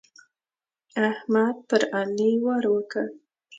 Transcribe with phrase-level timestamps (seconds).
[1.09, 3.05] احمد پر علي وار وکړ.